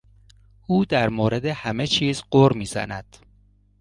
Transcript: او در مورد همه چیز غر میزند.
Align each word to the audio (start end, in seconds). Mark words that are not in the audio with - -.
او 0.67 0.85
در 0.85 1.09
مورد 1.09 1.45
همه 1.45 1.87
چیز 1.87 2.23
غر 2.31 2.53
میزند. 2.53 3.17